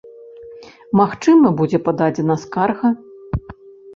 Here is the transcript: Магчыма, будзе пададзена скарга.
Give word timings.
Магчыма, 0.99 1.51
будзе 1.59 1.77
пададзена 1.89 2.37
скарга. 2.45 2.89